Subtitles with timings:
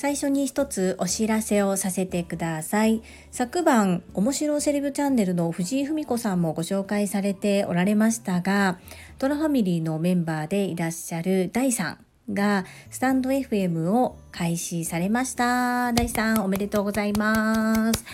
[0.00, 3.02] 最初に一つお知らせをさせてください。
[3.30, 8.78] 昨晩面白セレブチャンネルの藤井文子さんもご紹介されておられましたが
[9.18, 11.98] トラファミリーのメンバーでいらっしゃる第3
[12.32, 15.92] がスタンド FM を開始されました。
[15.92, 18.06] 第3おめでとうございます。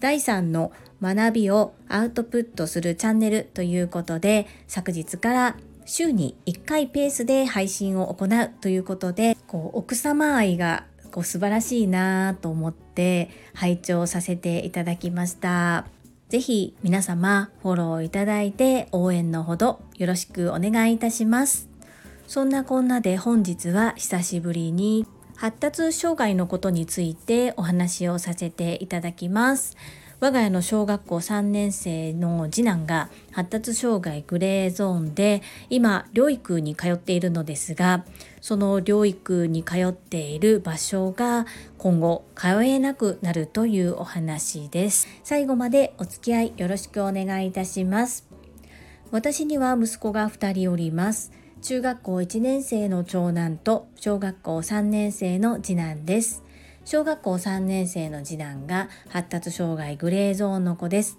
[0.00, 15.86] 第3の学びをアウトプットするチャンネルということで昨日から週に1回ペースで配信を行うということでこう奥様愛がこう素晴らしいなと思って拝聴させていただきました。
[16.28, 21.68] ぜひ皆様フォローいただいて応援のほどよろしくお願いいたします。
[22.26, 29.76] そんなこんなで本日は久しぶりに発達障害のことについてお話をさせていただきます。
[30.24, 38.06] 我が家の小学校3年生の次男が発達障害グレーゾーンで今療育に通っているのですが
[38.40, 41.44] その療育に通っている場所が
[41.76, 45.08] 今後通えなくなるというお話です。
[45.24, 48.26] 最後までお付き合いよろしくお願いいたします。
[49.10, 51.32] 私には息子が2人おります。
[51.60, 56.43] 中学校1年生の長男と小学校3年生の次男です。
[56.84, 61.18] 小学校3年生の次男が発達障害グレーゾーンの子です。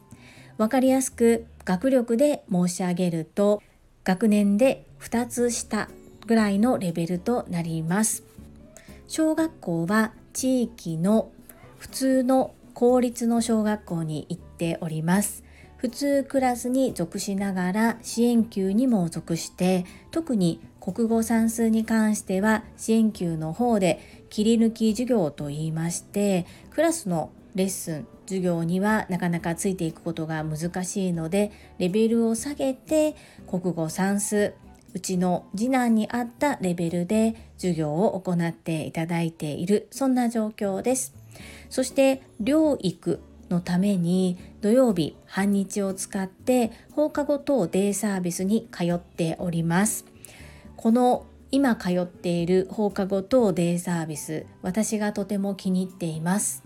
[0.58, 3.62] わかりやすく学力で申し上げると
[4.04, 5.90] 学年で2つ下
[6.28, 8.24] ぐらいのレベルとなります。
[9.08, 11.32] 小学校は地域の
[11.80, 15.44] 普通の公立の小学校に行っております。
[15.78, 33.16] 普通クラスに属しながら支援級にも属して特に国語算数に関しては支援級の方で切り抜き授業といいましてクラスのレッスン授業にはなかなかついていくことが難しいのでレベルを下げて
[33.48, 34.54] 国語算数
[34.94, 41.16] うちの次男に合ったレベルで授業を行っていただいているそんな状況です。
[41.70, 50.04] そして療育のために土曜日半日を使って放課後等デイサービスに通っております。
[50.76, 56.66] この今通っている放課後等デイサービス私がとても気に入っています。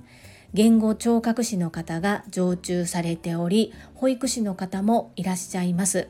[0.56, 6.08] 言語聴覚士の方が常駐されており保育士の方もいらっしゃいます。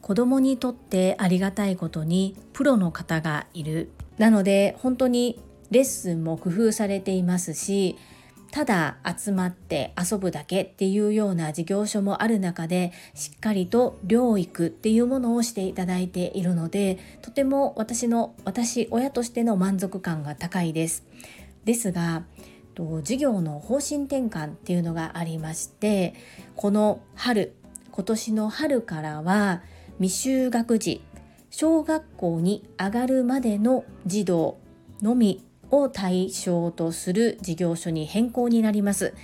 [0.00, 3.92] 子供にとってありがたいことにプロの方がいる。
[4.18, 5.38] なので本当に
[5.70, 7.96] レッスンも工夫されていますし
[8.52, 21.06] ただ集まって遊ぶだけっていうような事業所もある中でしっかりと療育っていうものをしていただいているのでとても私の私親としての満足感が高いです。
[21.64, 22.24] ですが
[22.76, 26.14] 授業の方針転換っていうのがありまして
[26.54, 27.54] この春
[27.90, 29.62] 今年の春からは
[29.98, 31.02] 未就学児
[31.50, 34.58] 小学校に上がるまでの児童
[35.00, 35.42] のみ
[35.72, 39.14] を対象とする事業所に変更になります。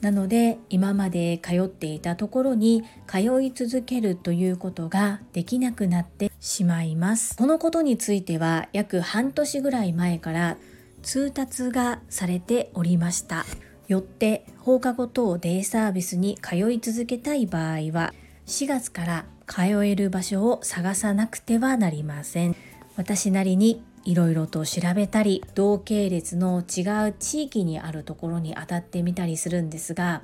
[0.00, 7.36] なので今まで通っていたところに通い続けるということができなくなってしまいます。
[7.36, 10.56] このことについては約半年ぐらい前から
[11.02, 13.44] 通達がされておりました。
[13.88, 18.14] よって放課後等デイサービスに通い続けたい場合は
[18.46, 22.56] 4月から通える場所を探さなくてはなりません。
[22.96, 30.22] 私なりにいろいろと調べたり同系列の違う地域にあるところに当たってみたりするんですが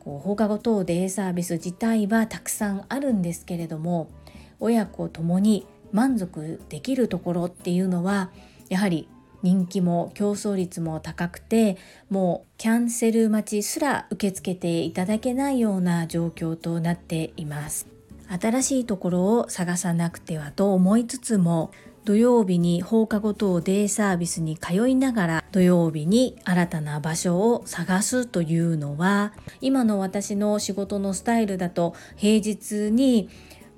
[0.00, 4.10] こう放課後等デイサービス自体はたくさんあるんですけれども
[4.58, 8.30] 親子ともに満足できるところっていうのは
[8.68, 9.08] やはり
[9.42, 11.76] 人気も競争率も高くて
[12.08, 17.88] もうキャンセル待ちすら受け付けていただけないような状況となっています。
[18.28, 21.70] 新しいところを探さなくてはと思いつつも
[22.04, 33.28] 土曜日に放課後等デイサービスに通いながら土曜日に新たな場所を探すというのは今の私の仕事のスタイルだと平日に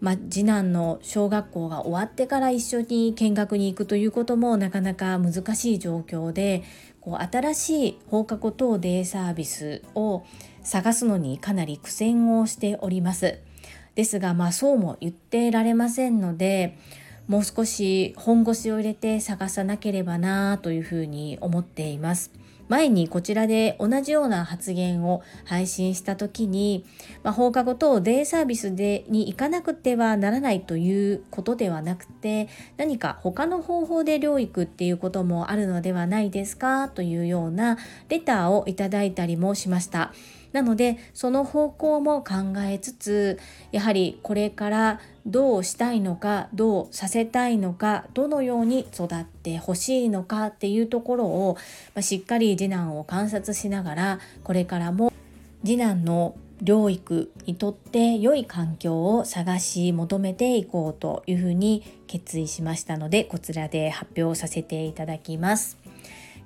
[0.00, 6.62] ま、次男の小学校が終わってから一緒に見学に行くということもなかなか難しい状況で
[7.00, 10.24] こう新しい放課後等デイサービスを
[10.62, 13.38] 探すのにかなり苦戦をしております。
[13.94, 16.76] ですがまあそうも言ってられませんので
[17.26, 22.32] もう少し本腰を入れて探さなければなというふうに思っています。
[22.68, 26.84] 前にこちらで同じような発言を配信した時に、
[27.22, 37.76] まあ、放課後等デイサービスでに行かなくてはならないということではなくて何か他の方法で療育っていうこともあるのではないですかというような
[38.08, 40.12] レターをいただいたりもしました。
[40.54, 43.40] なのでその方向も考えつつ
[43.72, 51.56] やはりこれからどうしたいのかどうさせたいのかどのように育ってほしいのかっていうところを、
[51.94, 55.12] まあ、しっかり次男を観察しながらこれからも
[55.64, 65.78] 次男の療育にとって良い環境を探し求めていこうというふうに決意しましたのでこちらで発表させていただきます。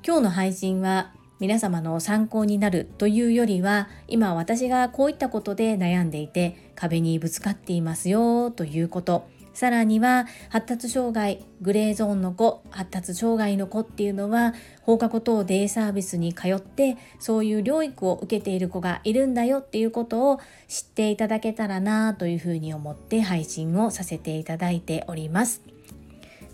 [0.07, 25.78] 今日の配信は皆様の参考になるというよりは今私がこういったことで悩んでいて壁にぶつかっていますよということさらには発達障害グレーゾーンの子発達障害の子っていうのは放課後等デイサービスに通ってそういう療育を受けている子がいるんだよっていうことを知っていただけたらなというふうに思って配信をさせていただいております。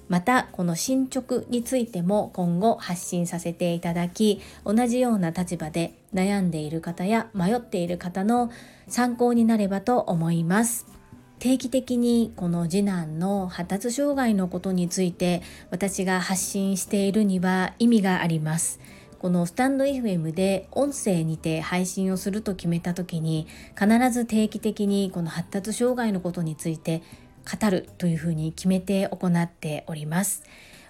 [0.08, 8.50] またこの進捗についても今後発信させていただき同じような立場で悩んでいる方や迷っている方の
[8.88, 10.86] 参考になればと思います。
[11.38, 18.80] 定期的にこの次男の発達障害のことについて私が発信しているには意味があります。
[19.18, 27.02] このスタンド FM で音声にて配信をすると決めた時に必ず定期的にこの発達障害のことについて
[27.44, 30.42] 語るというふうに決めて行っております。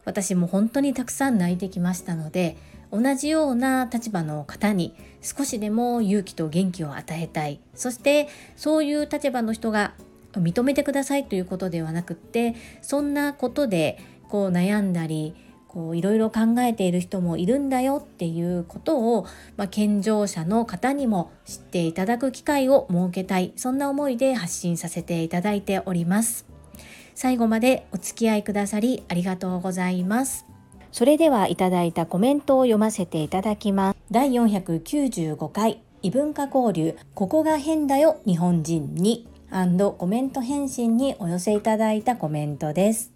[0.04, 2.56] 私も本当にたくさん泣いてきましたので
[2.92, 7.60] 同じような立場の方に少しでも勇気と元気を与えたい。
[7.74, 9.94] そしてそういう立場の人が
[10.32, 13.98] 認めてくださいということではなくってそんなことで
[14.28, 15.34] こう悩んだり
[15.74, 19.26] こういろいろ考えている人もいるんだよっていうことを、
[19.56, 23.52] まあ、健常者の方にも知っていただく機会を設けたい。
[23.56, 26.46] そんな思いで発信させていただいております。
[27.16, 30.46] 最後までお付き合いくださりありがとうございます。
[30.92, 33.98] それではいただいたコメントを読ませていただきます。
[34.12, 39.26] 第495回異文化交流ここが変だよ日本人に。
[39.98, 43.13] コメント返信にお寄せいただいたコメントです。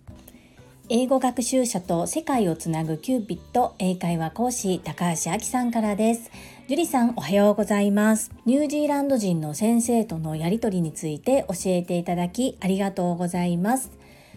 [0.91, 6.31] 英語学習者と世界をつなぐキューピット英会話講師高橋明さんからです。
[6.67, 8.33] 樹里さんおはようございます。
[8.47, 13.91] ニュージーランド人の先生とのやりとりについて教えていただきありがとうございます。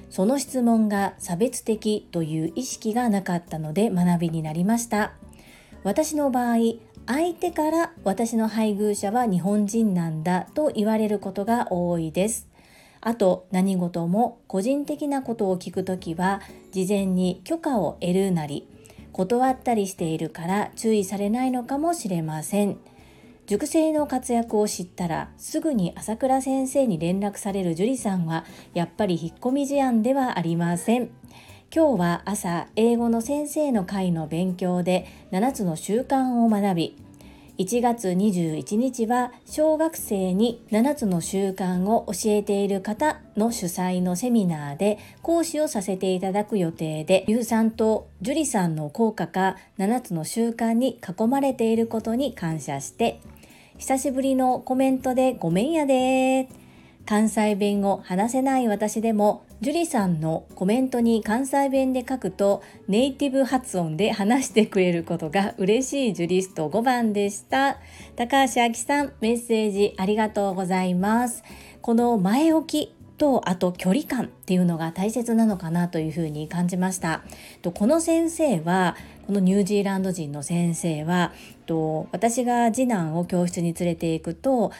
[0.09, 5.13] その質問が差別的という意識がなかったので学びになりました。
[5.85, 6.57] 私の場合、
[7.07, 12.50] 相手から私の配偶者は日本人なんだと言われることが多いです。
[13.01, 18.67] あと何事も個人的なことを聞くときは事前に許可を得るなり
[19.11, 22.77] 断ったりしているから注意されないのかもしれません。
[23.47, 31.09] 塾生の活躍を知ったらすぐに朝倉先生に連絡される樹里さんはやっぱり引っ込み思案ではありません。
[31.73, 36.97] 今日は朝英語の先生の会の勉強で7つの習慣を学び
[37.57, 53.21] 1月21日は小学生に7つの習慣を教えている方の主催のセミナーで講師をさせていただく予定で、ゆうさんと樹里さんの効果か7つの習慣に囲まれていることに感謝して、
[53.77, 56.47] 久しぶりのコメントでごめんやで。
[57.05, 67.77] 関西弁を話せない私でも樹里さんのコメントに関西弁で書くとネイティブ発音で話してくれることが嬉しいジュリスト5番でした。
[68.15, 71.43] 高橋明さんメッセージありがとうございます。
[71.83, 77.21] この前置きとあと距離感っていうのが大切なのかなというふうに感じました。
[77.75, 81.33] この先生はこのニュージーランド人の先生は
[82.11, 84.71] 私が次男を教室に連れていくと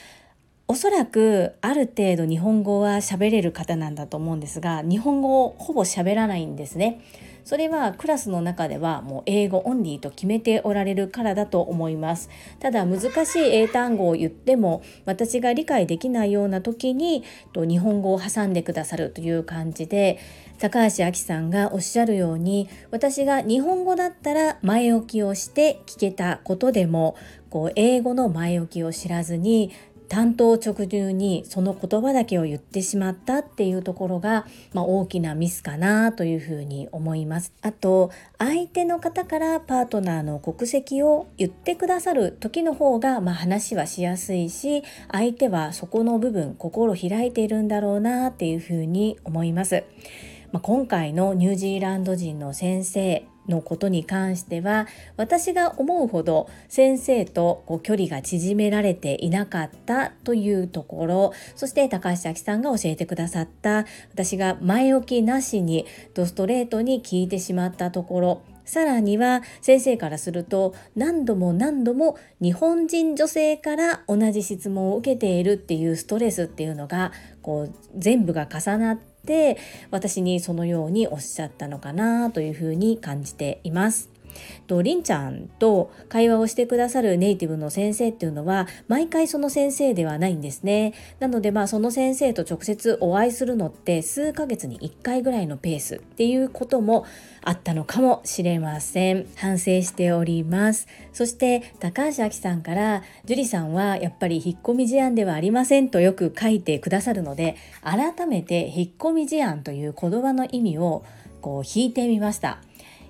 [0.68, 7.02] おそらくある程度日本語は喋れる方なんだと思うんですが日本語をほぼ喋らないんですね。
[7.44, 12.30] それはクラスの中ではもう英語オンリーと決めておられるからだと思います。
[12.60, 17.24] ただ難しい英単語を言っても私が理解できないような時に
[17.56, 20.20] 日本語を挟んでくださるという感じで
[20.60, 27.18] 高橋明さんがおっしゃるように私が日本語だったら前置きをして聞けたことでも
[27.50, 29.72] こう英語の前置きを知らずに
[30.12, 37.54] 担当直入にその言葉だけを言ってしまったっていうところが、まあ、大きなミスかなというふうに思います。
[37.62, 49.86] あと相手の方からパートナーの国籍を言ってくださる時の方が、まあ、話はしやすいし相手はそこの部分心開いているんだろうなっていうふうに思います。
[50.52, 79.11] まあ、今回のニュージーランド人の先生のことに関しては私が思うほど先生とこう距離が縮められていなかったというところそして高橋明さんが教えてくださった私が前置きなしにドストレートに聞いてしまったところさらには先生からすると何度も何度も日本人女性から同じ質問を受けているっていうストレスっていうのがこう全部が重なって
[79.90, 84.11] 私にそのようにおっしゃったのかなというふうに感じています。
[84.68, 90.94] とりんちゃんと会話をしてくださるネイティブの先生っていうのは毎回その先生ではないんですね。
[91.20, 97.06] なのでまあその先生と直接お会いするのって数ヶ月に1回ぐらいのペースっていうことも
[97.44, 99.28] あったのかもしれません。
[99.36, 100.88] 反省しております。
[101.14, 111.04] そして高橋明さんから樹里さんはやっぱり引っ込み思案ではありませんとよく書いてくださるので改めて引っ込み思案という言葉の意味を
[111.42, 112.62] こう引いてみました。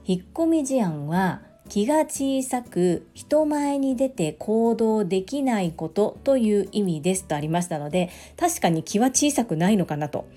[0.05, 10.27] 引っ込み思案は気が小さく人前に出て行動できないことという意味ですとありましたので確かに気は小さくないのかなと。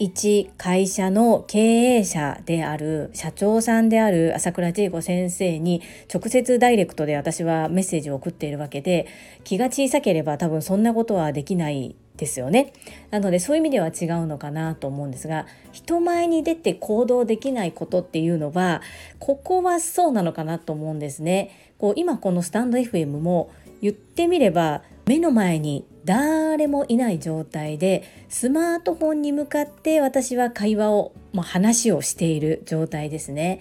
[0.00, 9.06] 一会社の経営者である社長さんである朝倉千恵子先生に直接ダイレクトで私はメッセージを送っているわけで
[9.44, 12.72] 気が小さければ多分そんなことはできないですよね。
[13.10, 18.82] なのでそういう意味では違うのかなと思うんですが人前に出て行動できないことっていうのは
[19.18, 21.72] ここはそうなのかなと思うんですね。
[21.78, 23.50] こう今このスタンド FM も
[23.80, 33.60] 言ってみれば目の前に誰もいない状態でスマートフォンに向かって私は会話を、まあ、話をしている状態ですね。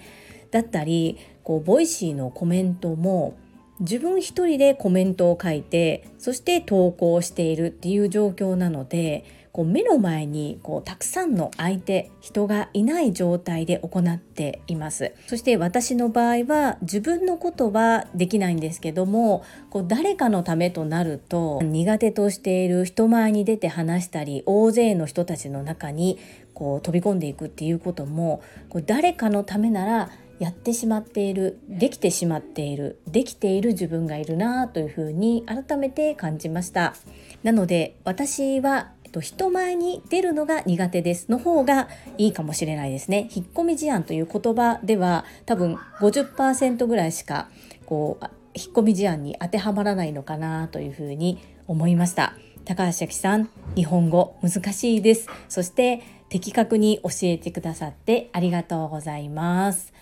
[0.51, 3.37] だったりこうボイシーのコメントも
[3.79, 15.13] 自分一人でコメントを書いてそして投稿しているっていう状況なのでこう目の前にこうたくさんの相手人がいない状態で行っています。
[15.27, 26.19] そして私の場合は自分のことはできないんですけどもこう誰かのためとなると苦手としている人前に出て話したり大勢の人たちの中に
[26.53, 30.09] こう飛び込んでいくっていうこともこう誰かのためなら
[30.39, 36.95] やってしまっているできてしまっているできている自分がいるなというふうに改めて感じました。
[37.43, 38.91] なので私は
[39.21, 41.29] 人前に出るのが苦手です。
[41.29, 43.29] の方がいいかもしれないですね。
[43.33, 47.49] 引っ込み思案という言葉では多分50%ぐらいしか
[47.85, 52.33] こう引っ込み思案に当てはまらないのかなというふうに思いました。
[52.65, 55.27] 高橋明さん日本語難しいです。
[55.49, 59.93] そして的確に教えてくださってありがとうございます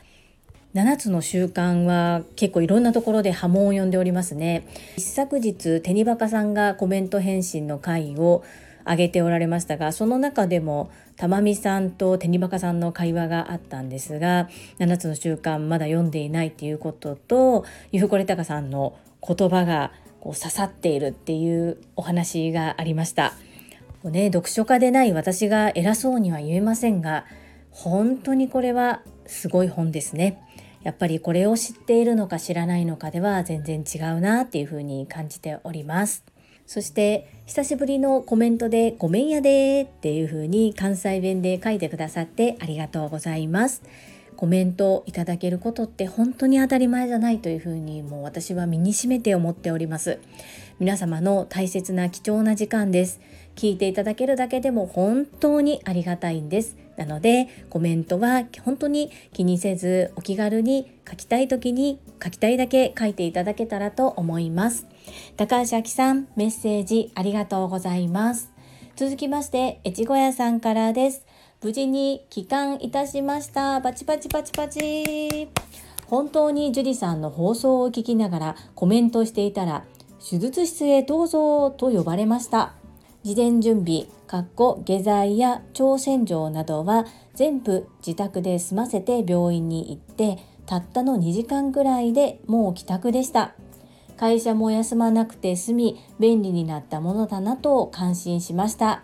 [0.73, 8.43] 7つの習慣は結構いろんなところで波紋を呼んでおりますね一昨日テニバカさんがコメント返信の回を
[8.85, 18.97] 上げておられましたがその中でも玉美さんとテニバカさんの会話があったんですが7つの習慣まだ読んでいないっていうこととゆふこれたかさんの
[19.27, 23.33] 言葉がこう刺さっているっていうお話がありました。
[24.03, 27.25] ね、読書家でない私が偉そうには言えませんが
[27.71, 30.41] 本当にこれはすごい本ですね。
[30.87, 36.23] やっぱりこれを知っているのか知らないのかでは全然違うなっていうふうに感じております。
[36.65, 43.83] そして久しぶりのコメントで「ごめんやで」っていう風に関西弁で書いてくださってありがとうございます。
[44.37, 50.19] コメントいただけることって本当に当たり前じゃないというふうにもう私は身にしめて思っております。
[50.79, 53.19] 皆様の大切な貴重な時間です。
[53.57, 56.77] 聞いていただけるだけでも本当にありがたいんです。
[56.97, 64.85] なのでコメントは本当に気にせずお気軽に書きたい時に書きたいだけ書いていただけたらと思います。
[65.37, 68.51] 高橋明さんメッセージありがとうございます。
[68.95, 71.23] 続きまして越後屋さんからです。
[71.63, 73.79] 無事に帰還いたしました。
[73.81, 75.47] パチパチパチパチ。
[76.07, 79.83] 本当に樹里さんの放送を聞きながらコメントしていたら
[80.27, 82.73] 手術室へどうぞと呼ばれました。
[83.23, 93.55] 事前準備、かっこ下剤や腸洗浄などは全部自宅で済ませて病院に行ってたったの2時間ぐらいでもう帰宅でした。
[94.17, 99.03] 会社も休まなくて済み便利になったものだなと感心しました。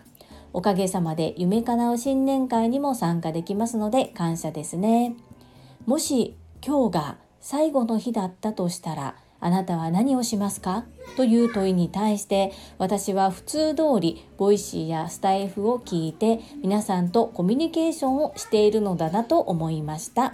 [0.52, 5.16] おかげさまで夢かなう新年会にも参加できますので感謝ですね。
[5.86, 10.86] もし今日が最後の日だったとしたらあなたは何をしますか？
[11.18, 20.32] という問いに対して私は普通通りボイシーやスタイフを聞いて皆さんとコミュニケーションをしているのだなと思いました。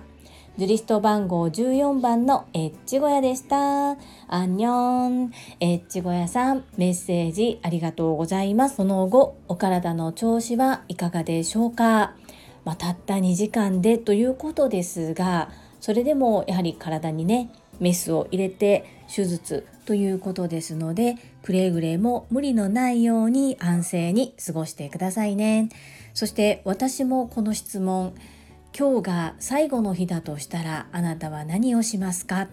[0.57, 3.97] ジュリスト番号14番のエッチ小屋でした。
[4.29, 5.33] 안녕。
[5.59, 8.77] エッチ小屋さん、メッセージありがとうございます。
[8.77, 12.15] その後、お体の調子はいかがでしょうか
[12.65, 15.51] まあ、たった2時間でということですが、
[15.81, 25.69] それでもやはり体にねメスを入れて手術ということですのでくれぐれも無理のないように安静に過ごしてくださいね。
[26.15, 28.15] そして私もこの質問
[28.79, 32.49] 今日が最後の日だとしたらあなたは何をしますか？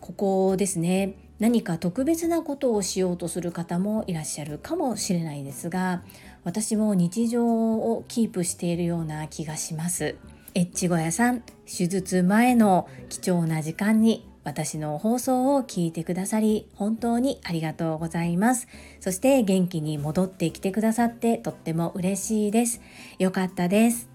[0.00, 1.16] ここですね。
[1.40, 6.02] 何か特別なことをしようとする方もいらっしゃるかもしれないですが
[6.44, 10.14] 私も日常をキープしているような気がします。
[10.54, 18.68] 越後屋さん手術前の貴重な時間に私の放送を聞いてくださり本当にありがとうございます。
[19.00, 22.80] そして元気に戻ってきてくださってとっても嬉しいです。
[23.18, 24.08] よかったです。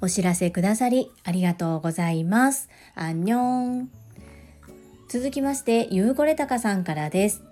[0.00, 2.68] お知らせくださりありがとうございます。
[2.94, 3.90] アンニョン。
[5.08, 7.42] 続きましてゆうこれたかさんからです。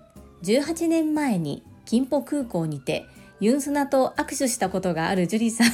[0.42, 3.06] 18年前に金浦空港にて
[3.40, 5.68] ユンスナと握手したことがあるジュリさん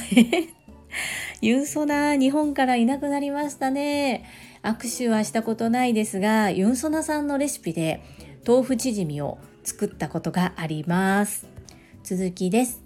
[1.41, 4.25] ユンソナ日本からいなくなりましたね。
[4.67, 8.03] 握手はしたことないですがユンソナさんのレシピで
[8.45, 11.47] 豆腐チヂミを作ったことがあります。
[12.03, 12.81] 続きです。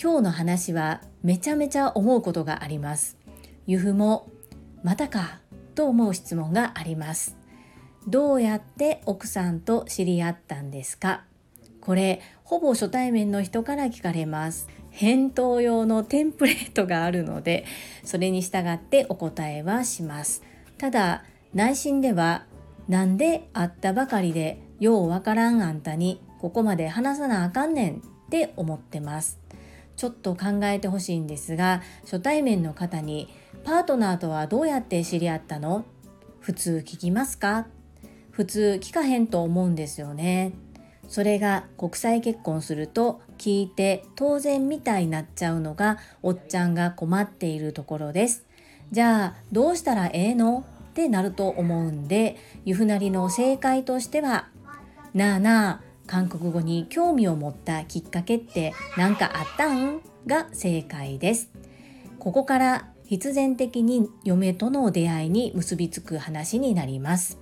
[0.00, 3.16] 今日の話はめちゃめちゃ思うことがあります。
[3.66, 4.30] 由布も
[4.84, 5.40] またか
[5.74, 7.36] と思う質問があります。
[8.06, 11.24] どうやって奥さんと知り合ったんですか？
[11.80, 14.68] これほぼ初対面の人から聞かれます。
[14.90, 17.66] 返答用のテンプレートがあるので
[18.04, 20.44] それに従ってお答えはします。
[20.78, 22.44] ただ内心では
[22.88, 29.40] なんで会ったばかりでようわからんあんたにここまで話さなあかんねんって思ってます。
[29.96, 33.30] ちょっと考えてほしいんですが初対面の方に
[33.64, 35.84] パートナーとはどうやって知り合ったの？
[36.40, 37.66] 普通聞きますか？
[38.30, 40.52] 普通聞かへんと思うんですよね。
[41.08, 48.45] それが国際結婚すると聞いて当然みたいになっちゃうのがおっちゃんが困っているところです。
[48.92, 50.64] じゃあどうしたらええの？
[50.90, 54.48] ってなると思うんでゆふなりの正解としては
[55.12, 60.00] なあなあ韓国語に興味を持ったきっかけって何かあったん？
[60.26, 61.50] が正解です。
[62.18, 67.38] ここから必然的に嫁との出会いに結びつく話になります。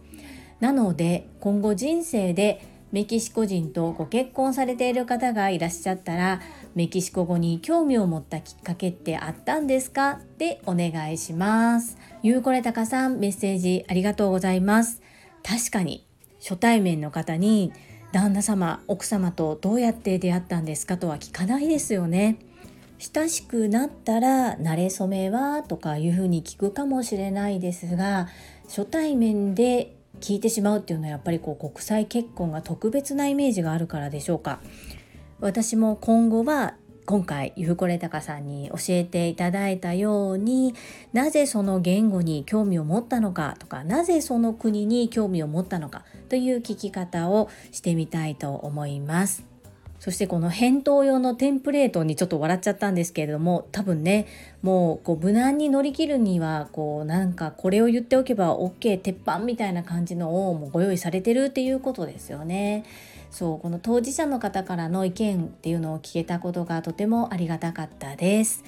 [0.60, 6.40] なので今後人生でメキシコ人とご結婚されている方がいらっしゃったら
[6.74, 10.12] メキシコ語に興味を持ったきっかけってあったんですか？
[10.12, 11.96] ってお願いします。
[12.22, 15.00] ゆうこれたかさんメッセージありがとうございます。
[15.42, 16.06] 確かに
[16.40, 17.72] 初対面の方に
[18.12, 22.38] 旦那様奥様とどうやって出会ったんですかとは聞かないですよね。
[22.98, 28.28] 親しくなったら慣れ初めはとかいうふうに聞くかもしれないですが
[28.64, 34.60] 初対面で聞いてしまうっていうのはやっぱりこう国際結婚が特別なイメージがあるからでしょうか？
[35.44, 36.72] 私も今後は
[37.04, 40.74] 今回ゆふこれたかさんに教えていただいたように
[41.12, 49.44] なぜその言語に興味を持ったのかとかなぜその国に興味を持ったのかという聞き方をしてみたいと思います。
[49.98, 54.26] そしてこの返答用のテンプレートにちょっと笑っちゃったんですけれども多分ね
[54.60, 62.84] もうこう無難に乗り切るにはこうなんかこれを言っておけば OK 鉄板みたいな感じのをもうご用意されてるっていうことですよね。
[63.34, 68.62] そうこの当事者の方からの意見っていうのを聞けたことがとてもありがたかったです。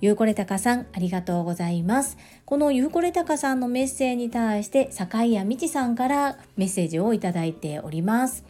[0.00, 2.16] ゆうこれたかさん、ありがとうございます。
[2.46, 8.46] このゆうこれたかさんのメッセージに対して、坂谷みちさんからメッセージをいただいております。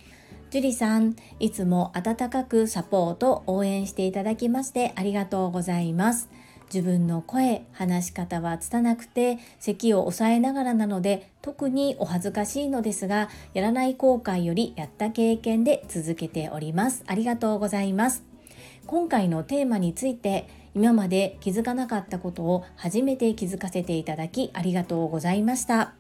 [0.53, 6.29] 樹里さん、いつも温かくサポート、応援していただきましてありがとうございます。
[6.73, 17.03] 自分の声、話し方は拙くて、咳を抑えながらなので、特にお恥ずかしいのですが、やらない後悔よりやった経験で続けております。
[17.07, 18.23] ありがとうございます。
[18.87, 25.95] 今回のテーマについて、今まで気づかなかったことを初めて気づかせていただきありがとうございました。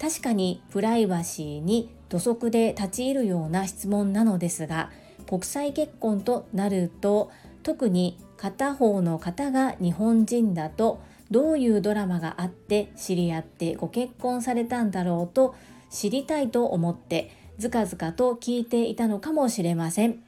[0.00, 4.90] 確かにプライバシーに土足で立ち入るような質問なのですが
[5.26, 7.30] 国際結婚となると
[7.62, 15.54] 特に片方の方が日本人だとどういうドラマがあって知り合ってご結婚されたんだろうと
[15.90, 20.20] 知りたいと思ってずかずかと聞いていたのかもしれません。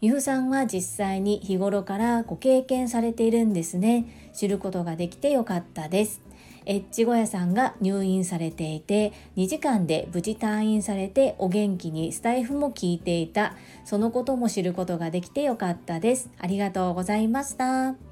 [0.00, 4.30] ゆうさんは実際に日頃からご経験されているんですね。
[4.34, 6.25] 知ることができてよかったです。
[6.66, 13.54] エッチ小屋さんが入院されていて2時間で無事退院されてお元気にスタイフも聞いていた。
[13.84, 16.30] そのことも知ることができてよかったです。
[16.38, 18.05] ありがとうございました。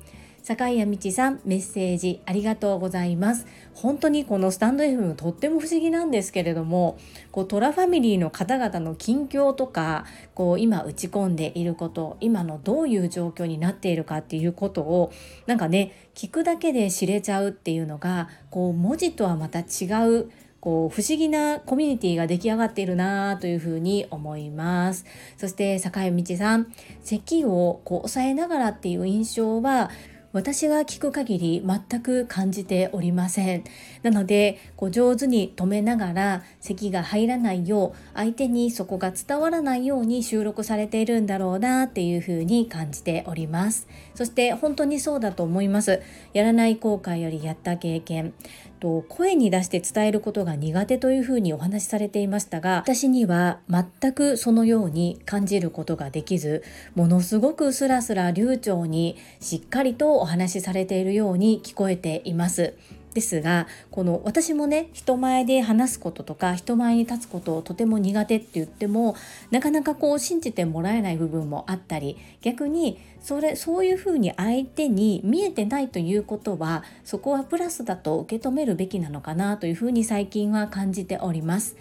[0.44, 3.46] 坂井谷道さんメッセージありがとうございます。
[3.72, 6.98] 本当にこのスタンド FM とっても不思議なんですけれども
[7.32, 10.04] こうトラファミリーの方々の近況とか
[10.34, 15.12] こう今打ち込んでいること今のどういう状況になっているかっていうことを
[15.46, 20.30] なんかね聞くだけで知れちゃうっていうのがこう文字とはまた違う
[20.60, 25.06] こう不思議なコミュニティが出来上がっているなというふうに思います。
[25.38, 29.90] そして坂井道さん咳をこう抑えながらっていう印象は
[30.34, 33.62] 私が聞く限り全く感じておりません。
[34.02, 43.86] なのでこう上手に止めながら咳が入らないよう相手にそこが伝わらないように収録されているんだろうなっていうふうに感じております。
[44.14, 48.32] そして本当にそうだと思いますやらない後悔よりやった経験
[48.80, 56.62] と声に出して伝えることが苦手というふうにお話しされていましたが私には全くそのように感じることができず
[56.94, 62.74] ものすごくスラスラ流暢にしっかりとお話しされているように聞こえています。
[63.14, 69.16] ですがこの私もね人前で話すこととか人前に立つことをとても苦手って言っても
[69.50, 81.76] なかなかこう信じてもらえない部分もあったり逆にそれそういうふうに相手に見えてないということはそこはプラスだと受け止めるべきなのかなというふうに最近は感じております。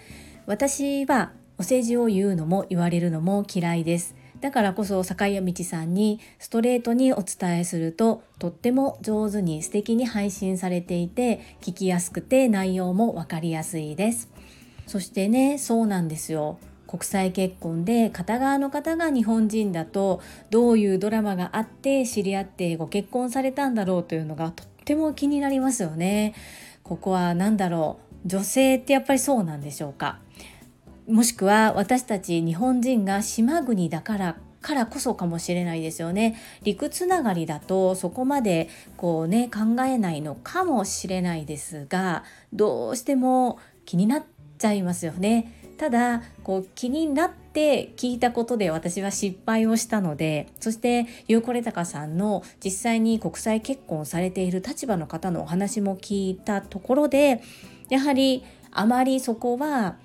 [0.46, 4.23] 私はお世辞を言うのも言われるのも嫌いです。
[4.44, 14.30] だからこそ坂井道さんにストレートにお伝えするととっても上手に素敵に配信されていて聞きやすくて内容も分かりやすいです。
[14.86, 16.58] そしてねそうなんですよ。
[16.88, 26.34] 国際結婚で片側の方が日本人だとどういうドラマがあって知り合ってご結婚されたんだろうというのがとっても気になりますよね。
[26.84, 28.28] ここは何だろう。
[28.28, 30.20] 女性ってやっぱりそうなんでしょうか？
[31.08, 36.40] もしくは私たち日本人が島国だからからこそかもしれないですよね。
[36.64, 44.24] 陸つながりだとそこまでこうね考えないのかもしれないですがどうしても気になっ
[44.58, 45.60] ちゃいますよね。
[45.78, 57.42] ただこう気になって聞いたことで私は失敗をしたのでそしてゆうこれたかさんの実際に国際結婚されている立場の方のお話も聞いたところで
[57.90, 59.98] やはりあまりそこは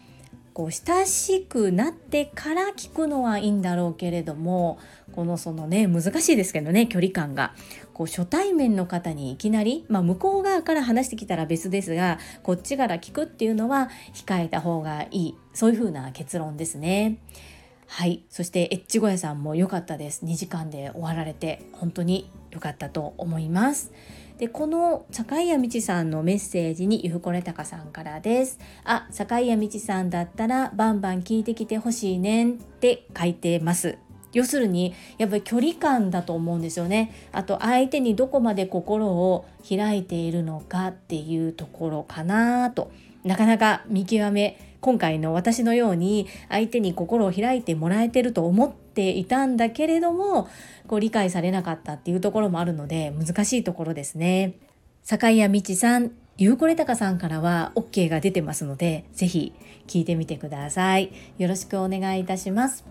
[0.59, 4.81] こう親しくなってから聞くのはいいんだろうけれども
[5.13, 7.55] このそのね難しいですけどね距離感が
[7.93, 17.21] こう初対面の方にいきなり、まあ、向こう側から話してきたら別ですがこっちから聞くっていうのは控えた方がいいそういう風な結論ですね。
[17.87, 18.25] はい。
[18.29, 20.25] そしてエッチ小屋さんも良かったです。
[20.27, 23.93] 2時間で終わられて本当に良かったと思います。
[24.39, 28.61] でこの坂井谷道さんのメッセージにゆふこれたかさんからです。
[28.85, 33.99] あ坂井谷道さんだったらバンバン聞いてきてほしいねんって書いてます。
[34.33, 37.13] 要するにやっぱり距離感だと思うんですよね。
[37.33, 42.93] あと相手にどこまで心を開いているのかっていうところかなと。
[43.25, 50.49] なかなか見極め今回の私のように相手に心を開いてもらえてると思ってていたんだけれども
[50.89, 54.55] こう理解されなかったっていうところもあるので難しいところですね。
[55.05, 59.53] 坂井谷道さんゆうこれたかさんからは OK が出てますので、ぜひ
[59.89, 61.11] 聞いてみてください。
[61.37, 62.85] よろしくお願いいたします。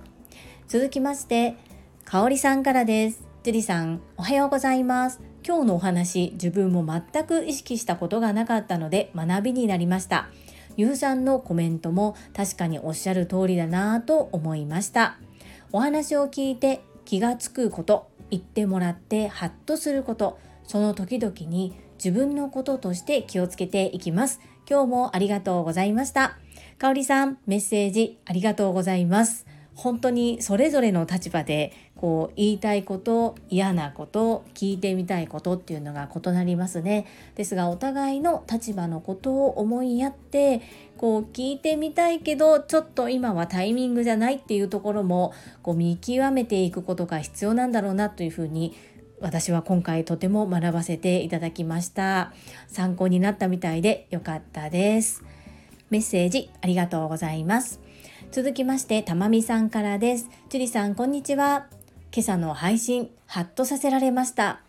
[0.67, 1.55] 続きまして、
[2.03, 3.23] かおりさんからです。
[3.43, 5.21] ジュリさん、おはようございます。
[5.47, 10.27] 今日のお話、自分も全く意識したことがなかったので学びになりました。
[10.75, 15.17] ゆうさんのコメントも確かにおっしゃる通りだなぁと思いました。
[15.73, 24.39] お話を聞いて気がつくこと、言ってもらってハッとすること、その時々に自分のこととして気をつけていきます。
[24.69, 26.37] 今日もありがとうございました。
[26.77, 29.45] かおりさん、メッセージありがとうございます。
[29.75, 37.05] 本当にそれぞれの立場でこう言いたいこと嫌なこと聞いてみたいことっていうのが異なりますね
[37.35, 40.61] ですがお互いの立場のことを思いやって
[40.97, 45.33] こう聞いてみたいけどちょっと今はタイミングじゃないっていうところも
[45.63, 48.75] こう見極めていくことが必要なんだろうなというふうに
[49.19, 52.33] 私は今回とても学ばせていただきました
[52.67, 55.23] 参考になったみたいでよかったです
[55.89, 57.87] メッセージありがとうございます
[58.31, 60.29] 続きまして、たまみさんからです。
[60.49, 61.76] 樹里さん、こんにちは。
[62.13, 64.61] 今朝の配信、ハッとさせられました。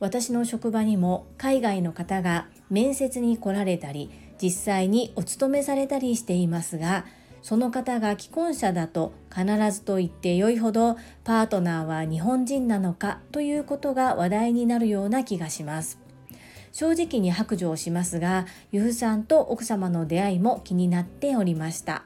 [0.00, 7.04] 私の職場にも海外の方が面接に来られたり、実際にお勤めされたりしていますが、
[7.42, 15.98] その方が既婚者だと必ずと言ってよいほどパートナーは日本人なのかということが話題になるような気がします。
[16.72, 22.04] 正直に白状しますが、ゆふさんと奥様の出会いも気になっておりました。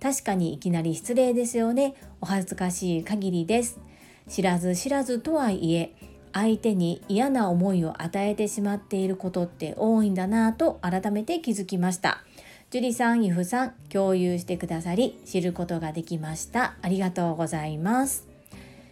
[0.00, 1.94] 確かにいきなり失礼ですよね。
[2.20, 3.78] お恥ずかしい限りです。
[4.28, 5.94] 知らず知らずとはいえ、
[6.32, 12.22] 相手に嫌な思いを与えてしまっていることって多いんだなぁと改めて気づきました。
[12.70, 16.74] 樹里さん、ゆふさん、共有してくださり知ることができました。
[16.82, 18.26] ありがとうございます。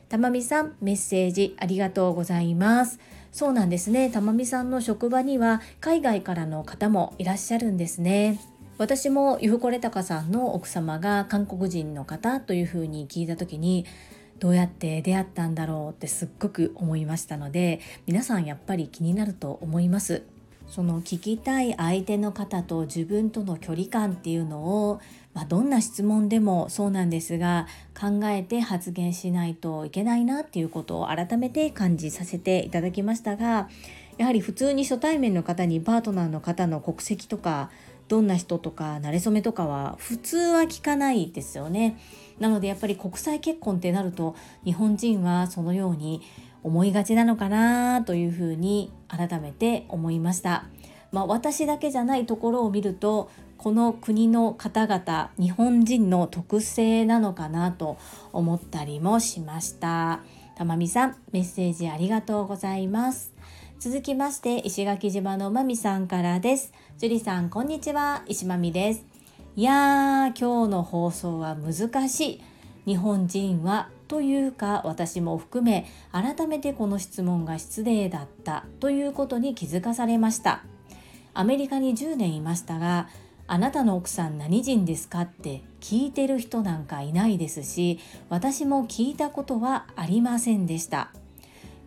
[0.09, 3.01] たまみさん、メッセージありがとうございます。
[3.33, 4.11] そうなんですね。
[4.11, 8.39] たまみさんの職場には海外からの方もいらっしゃるんですね。
[8.79, 13.87] 私もゆふこれたかさんの奥様が韓国人の方というふうに聞いた時に
[14.41, 20.23] どうやって出会ったんだろうってすっごく思いましたので皆さんやっぱり気になると思います
[20.67, 25.01] その聞きたい相手の方と自分との距離感っていうのを、
[25.35, 27.67] まあ、どんな質問でもそうなんですが
[27.99, 33.69] 考えて発言しないといけないなっていうことを改めて感じさせていただきましたが
[34.17, 37.71] やはり普通に初対面の方にパートナーの方の国籍とか
[38.09, 41.99] どんな人とか馴れ初めとかは普通は聞かないですよね。
[42.39, 46.23] なのでやっぱり国際結婚ってなると日本人はそのように
[46.63, 50.67] 思いがちなのかなというふうに改めて思いました。
[51.13, 57.99] まあ、私だけじゃないところを見るとこの国の方々日本人の特性なのかなと
[58.33, 60.21] 思ったりもしました。
[60.57, 63.33] たまみさんメッセージありがとうございます。
[63.79, 66.73] 続きまして石垣島のまみさんからです。
[66.99, 69.14] 樹里さんこんにちは石まみです。
[69.57, 72.43] いやー今日の放送は難しい。
[72.87, 80.65] 日本人はというか私も含め改めてこの質問が失礼だったということに気づかされました。
[81.35, 83.09] アメリカに10年いましたが
[83.47, 91.11] あなたの奥さん何人ですかって聞いてる人なんかいないですし私も聞いたことはありませんでした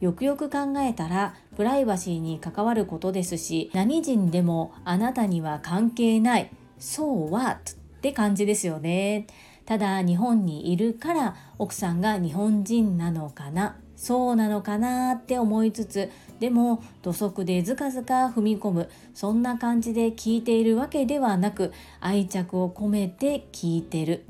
[0.02, 9.28] よくよく考えたらプライバシーに関わることですし何人でもあなたには関係ないそうはって感じですよね。
[9.66, 13.76] ただ日本にいるから奥さんが日本人なのかな。
[13.96, 18.90] そうなのかなって思いつつでも土足でずかずか踏み込む。
[19.14, 24.26] そんな感じで聞いているわけではなく愛着を込めて聞いてる。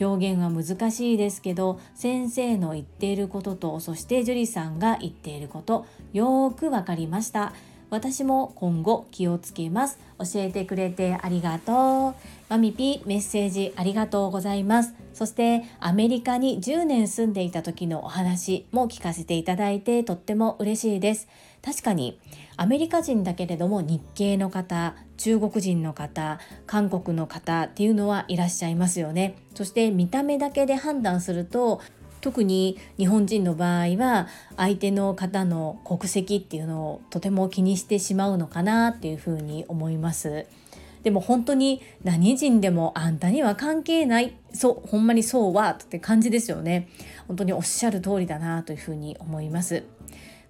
[0.00, 7.52] 表現は難しいですけど先生の言っていることとそして樹里さんが言っていることよーくわかりました。
[7.90, 9.98] 私も今後気をつけます。
[10.18, 12.14] 教えてくれてありがとう。
[12.48, 14.94] マミピメッセージありがとうございます。
[15.14, 21.28] そしてアメリカに10年住んでいた時のお話も聞かせていただいてとっても嬉しいです。
[21.62, 22.18] 確かに
[22.56, 29.36] アメリカ人だけれども日系の方中国人の方韓国の方っていうのはいらっしゃいますよね。
[29.54, 31.80] そして見た目だけで判断すると
[32.20, 40.46] 特に日本人の場合は相手の方の国籍っていうのをとても気にしてしまうのかなっていうふうに思います。
[41.02, 44.36] でも本当に何人でもあんたには関係ない。
[44.52, 46.88] そうほんまにそうはって感じですよね。
[47.28, 49.84] 本当におっしゃる通りだなというふうに思います。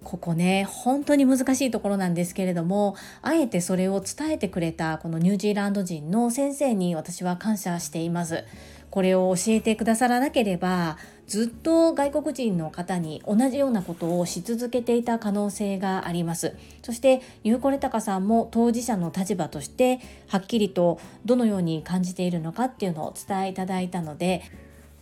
[0.03, 8.45] ここね本当に難しいところなんですけれどもあえてそれを伝えてくれたこのニュージーランド人の先生に私は感謝しています。
[8.91, 10.97] これを教えてくださらなければ
[11.27, 16.55] ずっと外国人の方に同じようなことをし続けていた可能性があります。
[16.81, 24.41] そしてゆうこれたかさんも当事者の立場としてはっきりとどのように感じているのかっていうのをお伝えいただいたので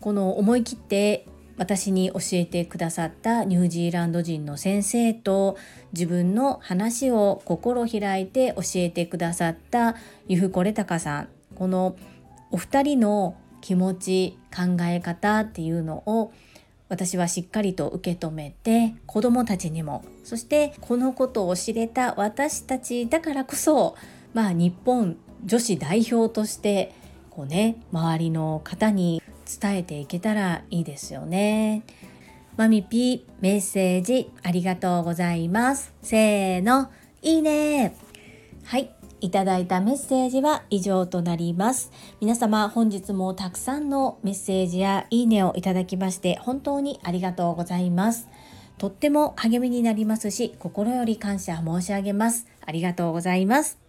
[0.02, 1.26] この思い切って
[1.58, 5.58] 私に教えてくださったニュージーランド人の先生と
[5.94, 9.96] 自分の話を心開いて教えてくださった
[10.28, 11.30] ゆふこれたかさん。
[11.56, 11.96] この
[12.52, 16.32] お二人の気持ち考え方っていうのを
[16.90, 23.96] 私はしっかりと受け止めて子どもたちにもそしてこのことを知れた私たちだからこそ
[24.34, 26.94] まあ日本女子代表として
[27.30, 29.22] こうね周りの方に
[29.62, 31.84] 伝えていけたらいいですよね。
[32.58, 35.94] マミピメッセージありがとうございます。
[36.02, 36.92] せーの、
[37.22, 37.96] いいね
[38.64, 38.90] はい、
[39.22, 41.92] いただいたメッセージは以上となります。
[42.22, 48.28] 皆様本日もたくさんのメッセージやいいねをいただきまして本当にありがとうございます。
[48.78, 52.46] とっても励みになりますし心より感謝申し上げます。
[52.66, 53.87] ありがとうございます。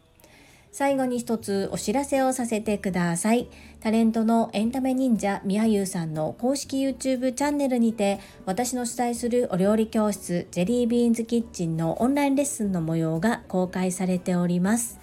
[0.70, 3.48] 最後に一つお知らせをさせてください。
[3.81, 14.98] タレントのエンタメ忍者みやゆうさんの公式 YouTube チャンネルにて私の主催するお料理教室ジェリービーンズキッチンのオンラインレッスンの模様が公開されております。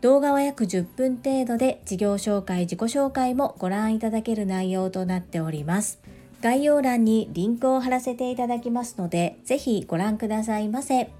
[0.00, 6.00] 動画は約10分程度で事業紹介、自己紹介もご覧いただける内容となっております。
[6.40, 11.19] 概要欄にリンクを貼らせていただきますので、ぜひご覧くださいませ。